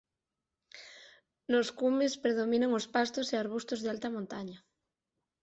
[1.51, 4.57] Nos cumes predominan os pastos e arbustos de alta montaña.